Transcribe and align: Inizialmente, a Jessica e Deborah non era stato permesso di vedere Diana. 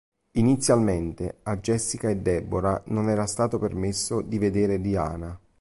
Inizialmente, 0.31 1.41
a 1.43 1.57
Jessica 1.59 2.09
e 2.09 2.15
Deborah 2.17 2.81
non 2.87 3.07
era 3.07 3.27
stato 3.27 3.59
permesso 3.59 4.21
di 4.21 4.39
vedere 4.39 4.81
Diana. 4.81 5.39